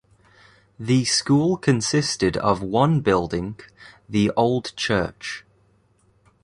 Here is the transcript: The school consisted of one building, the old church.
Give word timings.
The 0.79 1.05
school 1.05 1.57
consisted 1.57 2.35
of 2.35 2.63
one 2.63 3.01
building, 3.01 3.59
the 4.09 4.31
old 4.31 4.75
church. 4.75 5.45